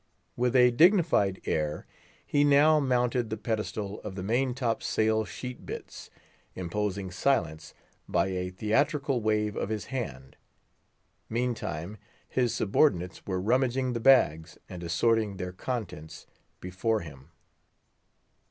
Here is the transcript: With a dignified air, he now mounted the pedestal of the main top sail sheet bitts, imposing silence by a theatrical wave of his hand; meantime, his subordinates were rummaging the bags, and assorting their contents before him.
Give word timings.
With 0.35 0.55
a 0.55 0.71
dignified 0.71 1.39
air, 1.45 1.85
he 2.25 2.43
now 2.43 2.79
mounted 2.79 3.29
the 3.29 3.37
pedestal 3.37 3.99
of 4.01 4.15
the 4.15 4.23
main 4.23 4.55
top 4.55 4.81
sail 4.81 5.25
sheet 5.25 5.63
bitts, 5.63 6.09
imposing 6.55 7.11
silence 7.11 7.75
by 8.09 8.29
a 8.29 8.49
theatrical 8.49 9.21
wave 9.21 9.55
of 9.55 9.69
his 9.69 9.85
hand; 9.93 10.37
meantime, 11.29 11.99
his 12.27 12.51
subordinates 12.51 13.27
were 13.27 13.39
rummaging 13.39 13.93
the 13.93 13.99
bags, 13.99 14.57
and 14.67 14.81
assorting 14.81 15.37
their 15.37 15.53
contents 15.53 16.25
before 16.61 17.01
him. 17.01 17.29